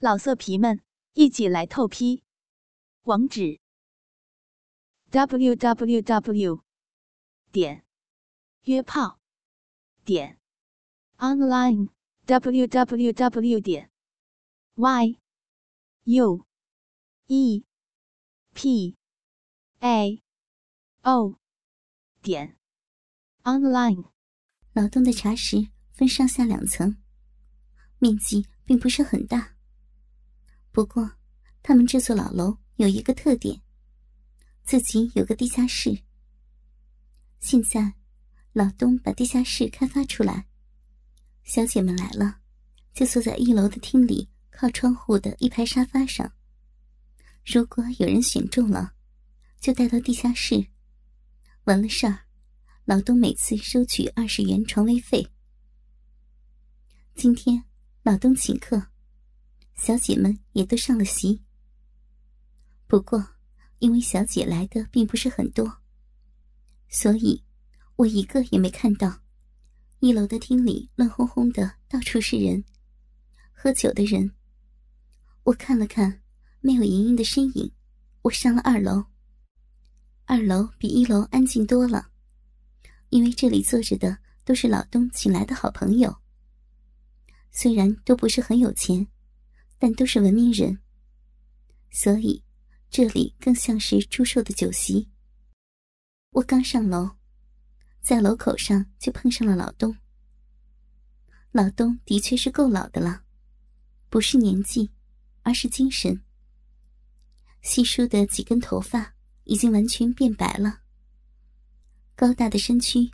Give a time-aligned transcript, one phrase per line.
[0.00, 0.80] 老色皮们，
[1.14, 2.22] 一起来透批！
[3.02, 3.58] 网址
[5.10, 6.62] ：w w w
[7.50, 7.84] 点
[8.62, 9.18] 约炮
[10.04, 10.38] 点
[11.16, 11.88] online
[12.26, 13.90] w w w 点
[14.76, 15.18] y
[16.04, 16.46] u
[17.26, 17.64] e
[18.54, 18.96] p
[19.80, 20.22] a
[21.02, 21.40] o
[22.22, 22.56] 点
[23.42, 24.12] online。
[24.74, 26.96] 老东的茶室分上下两层，
[27.98, 29.57] 面积并不是很大。
[30.78, 31.10] 不过，
[31.60, 33.60] 他们这座老楼有一个特点，
[34.62, 36.04] 自己有个地下室。
[37.40, 37.94] 现在，
[38.52, 40.46] 老东把地下室开发出来，
[41.42, 42.38] 小姐们来了，
[42.94, 46.32] 就坐在一楼的厅里靠窗户的一排沙发上。
[47.44, 48.94] 如果有人选中了，
[49.58, 50.68] 就带到地下室。
[51.64, 52.20] 完了事儿，
[52.84, 55.28] 老东每次收取二十元床位费。
[57.16, 57.64] 今天，
[58.04, 58.92] 老东请客。
[59.78, 61.40] 小姐们也都上了席。
[62.88, 63.24] 不过，
[63.78, 65.78] 因为小姐来的并不是很多，
[66.88, 67.44] 所以
[67.94, 69.20] 我一个也没看到。
[70.00, 72.64] 一楼的厅里乱哄哄的，到处是人，
[73.52, 74.32] 喝酒的人。
[75.44, 76.22] 我看了看，
[76.60, 77.72] 没有莹莹的身影。
[78.22, 79.04] 我上了二楼。
[80.24, 82.10] 二楼比一楼安静多了，
[83.10, 86.16] 因为这里坐着的都是老东请来的好朋友。
[87.52, 89.06] 虽然都不是很有钱。
[89.78, 90.80] 但都是文明人，
[91.90, 92.42] 所以
[92.90, 95.08] 这里更像是祝寿的酒席。
[96.30, 97.10] 我刚上楼，
[98.00, 99.96] 在楼口上就碰上了老东。
[101.52, 103.22] 老东的确是够老的了，
[104.10, 104.90] 不是年纪，
[105.42, 106.22] 而是精神。
[107.62, 110.80] 稀疏的几根头发已经完全变白了，
[112.16, 113.10] 高大的身躯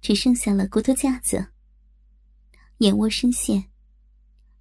[0.00, 1.48] 只剩下了骨头架子，
[2.78, 3.70] 眼窝深陷，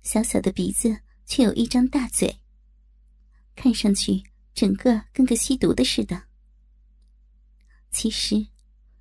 [0.02, 1.00] 小小的鼻子。
[1.36, 2.38] 却有一张大嘴，
[3.56, 6.26] 看上去整个跟个吸毒的似的。
[7.90, 8.46] 其实，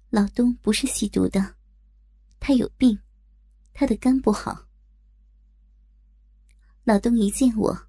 [0.08, 1.56] 老东不是吸毒的，
[2.40, 2.98] 他有病，
[3.74, 4.64] 他的肝不好。
[6.84, 7.86] 老东一见我，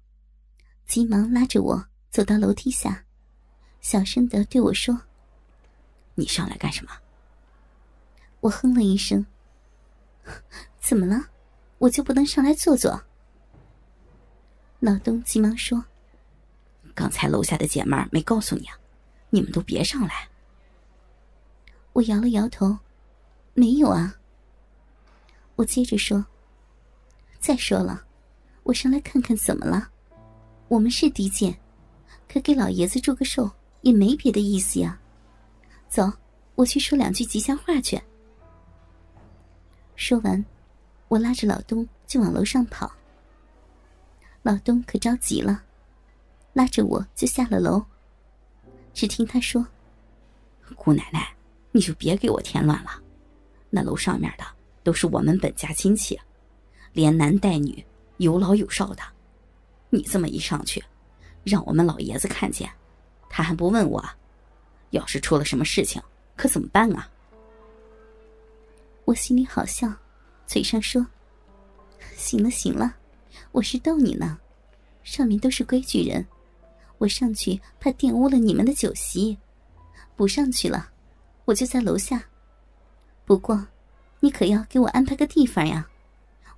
[0.84, 3.06] 急忙拉着我走到楼梯下，
[3.80, 5.00] 小声的对我说
[6.16, 6.92] ：“你上来干什么？”
[8.40, 9.24] 我哼了一声
[10.78, 11.30] ：“怎么了？
[11.78, 13.02] 我就不能上来坐坐？”
[14.84, 15.82] 老东急忙说
[16.94, 18.76] ：“刚才楼下的姐妹没告诉你啊，
[19.30, 20.28] 你们都别上来。”
[21.94, 22.76] 我摇了摇头
[23.54, 24.14] ：“没有啊。”
[25.56, 26.22] 我接着说
[27.40, 28.04] ：“再说了，
[28.62, 29.88] 我上来看看怎么了？
[30.68, 31.58] 我们是低贱，
[32.30, 33.50] 可给老爷子祝个寿
[33.80, 35.00] 也没别的意思呀。
[35.88, 36.12] 走，
[36.56, 37.98] 我去说两句吉祥话去。”
[39.96, 40.44] 说完，
[41.08, 42.92] 我拉着老东就往楼上跑。
[44.44, 45.62] 老东可着急了，
[46.52, 47.82] 拉着我就下了楼。
[48.92, 49.66] 只听他说
[50.76, 51.34] ：“姑奶奶，
[51.72, 52.90] 你就别给我添乱了。
[53.70, 54.44] 那楼上面的
[54.82, 56.20] 都是我们本家亲戚，
[56.92, 57.82] 连男带女，
[58.18, 59.02] 有老有少的。
[59.88, 60.84] 你这么一上去，
[61.42, 62.70] 让我们老爷子看见，
[63.30, 64.04] 他还不问我？
[64.90, 66.02] 要是出了什么事情，
[66.36, 67.08] 可怎么办啊？”
[69.06, 69.90] 我心里好笑，
[70.46, 71.06] 嘴上说
[72.14, 72.94] ：“行了，行了。”
[73.54, 74.36] 我是逗你呢，
[75.04, 76.26] 上面都是规矩人，
[76.98, 79.38] 我上去怕玷污了你们的酒席，
[80.16, 80.90] 不上去了，
[81.44, 82.20] 我就在楼下。
[83.24, 83.64] 不过，
[84.18, 85.88] 你可要给我安排个地方呀，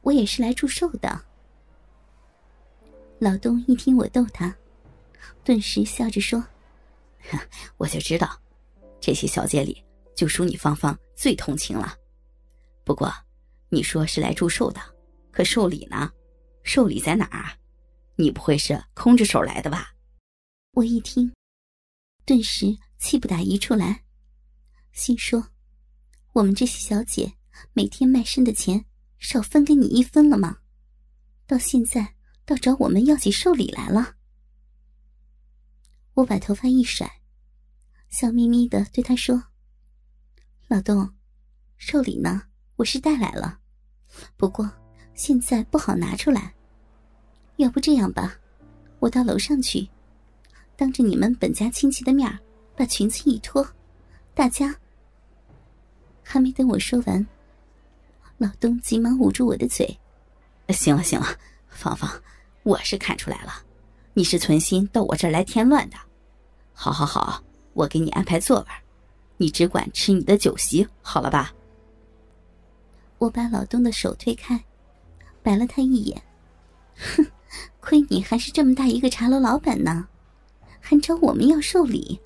[0.01, 1.21] 我也是来祝寿的。
[3.19, 4.57] 老东一听我逗他，
[5.45, 6.43] 顿时笑着说
[7.77, 8.41] ：“我就知道，
[8.99, 9.85] 这些小姐里
[10.15, 11.95] 就属你芳芳最通情了。
[12.85, 13.13] 不过，
[13.69, 14.81] 你说是来祝寿的，
[15.31, 16.11] 可寿礼呢？”
[16.67, 17.57] 寿礼在哪儿？
[18.17, 19.95] 你不会是空着手来的吧？
[20.73, 21.33] 我一听，
[22.25, 24.03] 顿时气不打一处来，
[24.93, 25.53] 心说：
[26.33, 27.33] 我们这些小姐
[27.73, 28.85] 每天卖身的钱
[29.21, 30.59] 少分给你一分了吗？
[31.47, 34.17] 到现在倒找我们要起寿礼来了。
[36.15, 37.21] 我把头发一甩，
[38.09, 39.41] 笑眯眯的对他说
[40.67, 41.15] ：“老东，
[41.77, 42.49] 寿礼呢？
[42.75, 43.61] 我是带来了，
[44.37, 44.69] 不过
[45.15, 46.55] 现在不好拿出来。”
[47.57, 48.35] 要不这样吧，
[48.99, 49.89] 我到楼上去，
[50.77, 52.39] 当着你们本家亲戚的面
[52.77, 53.67] 把裙子一脱，
[54.35, 54.75] 大家……
[56.23, 57.27] 还没等我说完，
[58.37, 59.99] 老东急忙捂住我的嘴
[60.69, 61.27] ：“行了行了，
[61.69, 62.11] 芳芳，
[62.63, 63.53] 我是看出来了，
[64.13, 65.97] 你是存心到我这儿来添乱的。
[66.75, 67.43] 好好好，
[67.73, 68.67] 我给你安排座位，
[69.39, 71.55] 你只管吃你的酒席，好了吧？”
[73.19, 74.63] 我把老东的手推开，
[75.43, 76.23] 白了他一眼，
[76.97, 77.27] 哼。
[77.87, 80.09] 亏你还是这么大一个茶楼老板呢，
[80.81, 82.21] 还找我们要寿礼，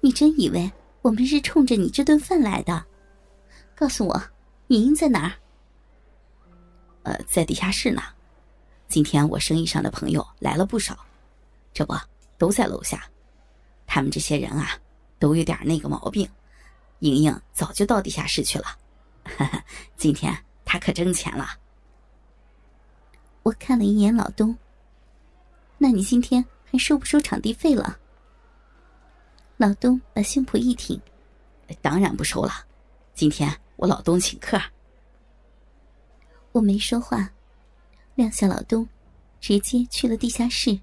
[0.00, 0.68] 你真以为
[1.00, 2.84] 我们是冲着你这顿饭来的？
[3.76, 4.20] 告诉我，
[4.66, 5.32] 莹莹在哪儿？
[7.04, 8.02] 呃，在地下室呢。
[8.88, 10.98] 今天我生意上的朋友来了不少，
[11.72, 11.94] 这不
[12.36, 13.08] 都在楼下。
[13.86, 14.70] 他们这些人啊，
[15.20, 16.28] 都有点那个毛病。
[16.98, 18.64] 莹莹早就到地下室去了，
[19.22, 19.64] 哈哈，
[19.96, 21.46] 今天她可挣钱了。
[23.44, 24.58] 我看了一眼老东，
[25.82, 27.98] 那你今天还收不收场地费了？
[29.56, 31.00] 老东把胸脯一挺，
[31.80, 32.52] 当然不收了。
[33.14, 34.60] 今天我老东请客。
[36.52, 37.32] 我没说话，
[38.14, 38.86] 撂下老东，
[39.40, 40.78] 直接去了地下室。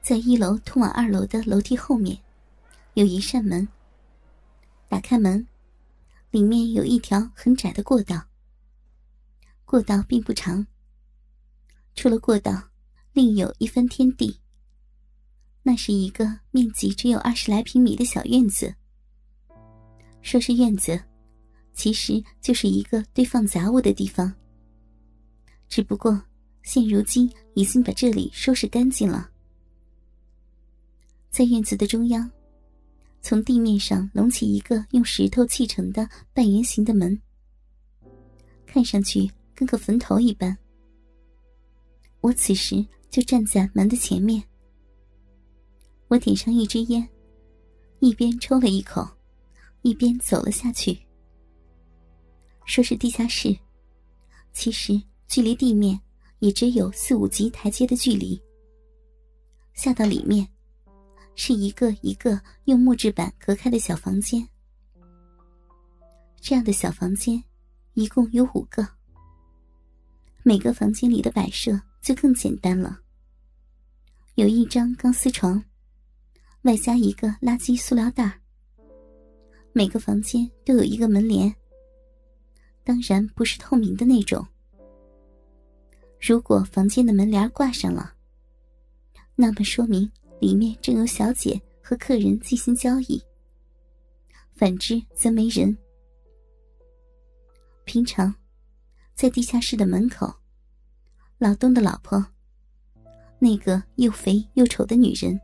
[0.00, 2.16] 在一楼通往二楼的楼梯后面，
[2.94, 3.66] 有一扇门。
[4.88, 5.44] 打开门，
[6.30, 8.22] 里面有一条很窄的过道。
[9.64, 10.64] 过道并不长。
[11.96, 12.68] 出了过道，
[13.16, 14.38] 另有一番天地。
[15.62, 18.74] 那是一个面积只有二十来平米的小院子。
[20.20, 21.02] 说是院子，
[21.72, 24.30] 其实就是一个堆放杂物的地方。
[25.66, 26.22] 只不过
[26.62, 29.30] 现如今已经把这里收拾干净了。
[31.30, 32.30] 在院子的中央，
[33.22, 37.18] 从地面上隆起一个用石头砌成的半圆形的门，
[38.66, 40.54] 看上去跟个坟头一般。
[42.20, 44.42] 我此时就站在门的前面。
[46.08, 47.08] 我点上一支烟，
[48.00, 49.06] 一边抽了一口，
[49.82, 50.98] 一边走了下去。
[52.64, 53.56] 说是地下室，
[54.52, 56.00] 其实距离地面
[56.40, 58.40] 也只有四五级台阶的距离。
[59.74, 60.48] 下到里面，
[61.34, 64.46] 是一个一个用木质板隔开的小房间。
[66.40, 67.42] 这样的小房间，
[67.94, 68.86] 一共有五个。
[70.44, 71.80] 每个房间里的摆设。
[72.06, 73.00] 就更简单了。
[74.36, 75.60] 有一张钢丝床，
[76.62, 78.40] 外加一个垃圾塑料袋。
[79.72, 81.52] 每个房间都有一个门帘，
[82.84, 84.46] 当然不是透明的那种。
[86.20, 88.14] 如果房间的门帘挂上了，
[89.34, 90.08] 那么说明
[90.38, 93.20] 里面正有小姐和客人进行交易。
[94.54, 95.76] 反之则没人。
[97.82, 98.32] 平常，
[99.16, 100.32] 在地下室的门口。
[101.38, 102.24] 老东的老婆，
[103.38, 105.38] 那个又肥又丑的女人，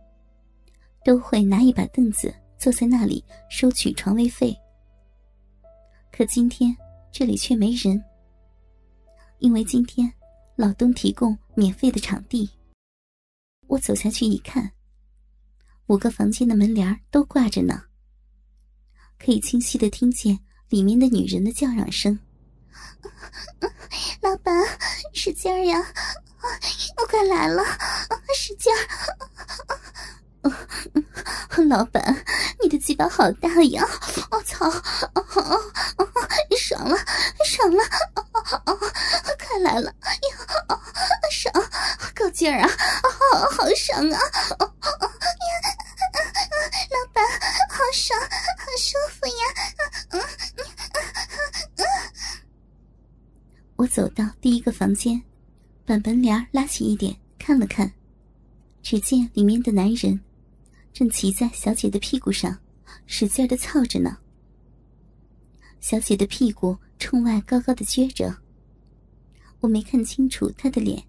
[1.05, 4.57] 都会拿一把凳子坐在那里收取床位费。
[6.11, 6.75] 可今天
[7.11, 8.03] 这里却没人，
[9.39, 10.11] 因为今天
[10.57, 12.51] 老东提供免费的场地。
[13.67, 14.73] 我走下去一看，
[15.89, 17.83] 五个房间的门帘都挂着呢，
[19.19, 20.39] 可以清晰的听见
[20.71, 22.19] 里面的女人的叫嚷声。
[24.33, 24.67] 老板，
[25.13, 25.77] 使劲儿呀！
[26.97, 27.63] 我快来了，
[28.35, 28.79] 使劲儿！
[31.69, 32.25] 老板，
[32.63, 33.87] 你的鸡巴好大呀！
[34.31, 34.81] 我操了，
[36.57, 36.97] 爽了！
[39.39, 39.91] 快来了！
[39.91, 40.01] 呀，
[41.31, 41.53] 爽，
[42.15, 42.71] 够劲儿啊！
[43.03, 44.19] 好好爽啊！
[46.89, 47.23] 老板，
[47.69, 49.45] 好爽，好舒服呀！
[53.77, 55.23] 我走到第一个房间，
[55.87, 57.91] 把门帘拉起一点，看了看，
[58.83, 60.21] 只见里面的男人
[60.93, 62.59] 正骑在小姐的屁股上，
[63.07, 64.19] 使劲的操着呢。
[65.81, 68.37] 小姐的屁股冲外高高的撅着，
[69.61, 71.03] 我没看清楚她的脸，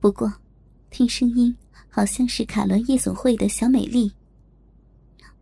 [0.00, 0.32] 不过
[0.88, 1.54] 听声音
[1.90, 4.10] 好像是卡伦夜总会的小美丽。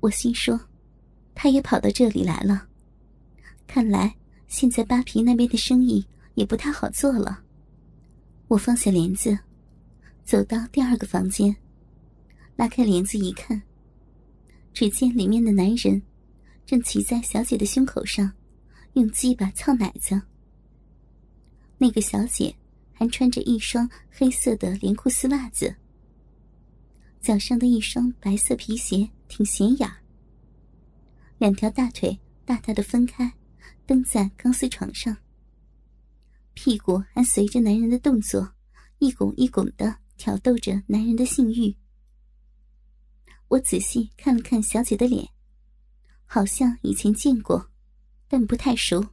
[0.00, 0.58] 我心说，
[1.32, 2.66] 她也跑到这里来了，
[3.68, 4.16] 看来。
[4.48, 7.42] 现在扒皮那边的生意也不太好做了。
[8.48, 9.38] 我放下帘子，
[10.24, 11.54] 走到第二个房间，
[12.56, 13.60] 拉开帘子一看，
[14.72, 16.02] 只见里面的男人
[16.66, 18.32] 正骑在小姐的胸口上，
[18.94, 20.20] 用鸡巴操奶子。
[21.78, 22.54] 那个小姐
[22.92, 25.74] 还穿着一双黑色的连裤丝袜子，
[27.20, 29.90] 脚上的一双白色皮鞋挺显眼，
[31.38, 33.32] 两条大腿大大的分开。
[33.86, 35.16] 蹬在钢丝床上，
[36.54, 38.54] 屁股还随着男人的动作
[38.98, 41.74] 一拱一拱的挑逗着男人的性欲。
[43.48, 45.30] 我仔细看了看小姐的脸，
[46.24, 47.70] 好像以前见过，
[48.28, 49.08] 但不太熟。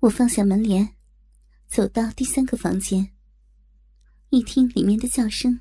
[0.00, 0.96] 我放下门帘，
[1.66, 3.12] 走到第三个房间，
[4.30, 5.60] 一听里面的叫声，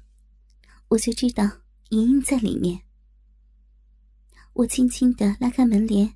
[0.89, 1.44] 我就知道
[1.89, 2.82] 莹莹在里面。
[4.54, 6.13] 我轻轻的拉开门帘。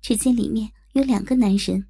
[0.00, 1.86] 只见里面有两个男人，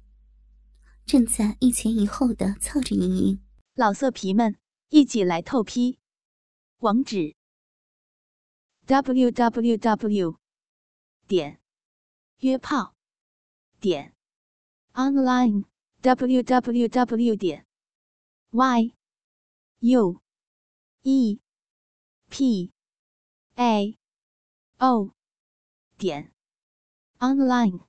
[1.09, 3.43] 正在一前一后的操着莹莹。
[3.73, 5.97] 老色皮们，一起来透批！
[6.81, 7.35] 网址
[8.85, 10.37] ：w w w
[11.27, 11.59] 点
[12.41, 12.93] 约炮
[13.79, 14.13] 点
[14.93, 15.65] online
[16.01, 17.65] w w w 点
[18.51, 18.93] y
[19.79, 20.21] u
[21.01, 21.39] e
[22.29, 22.71] p
[23.55, 23.97] a
[24.77, 25.15] o
[25.97, 26.31] 点
[27.17, 27.88] online。